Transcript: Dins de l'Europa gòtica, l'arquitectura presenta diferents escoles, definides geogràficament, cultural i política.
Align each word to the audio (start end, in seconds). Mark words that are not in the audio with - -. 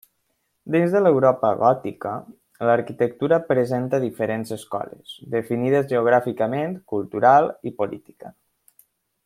Dins 0.75 0.93
de 0.93 1.01
l'Europa 1.01 1.51
gòtica, 1.59 2.13
l'arquitectura 2.69 3.39
presenta 3.51 4.01
diferents 4.05 4.55
escoles, 4.57 5.13
definides 5.37 5.87
geogràficament, 5.93 6.75
cultural 6.95 7.51
i 7.73 7.79
política. 7.83 8.35